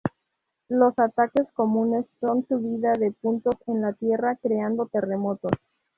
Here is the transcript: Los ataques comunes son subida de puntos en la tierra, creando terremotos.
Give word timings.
Los 0.69 0.97
ataques 0.97 1.45
comunes 1.53 2.07
son 2.19 2.43
subida 2.47 2.93
de 2.93 3.11
puntos 3.11 3.53
en 3.67 3.83
la 3.83 3.93
tierra, 3.93 4.35
creando 4.41 4.87
terremotos. 4.87 5.51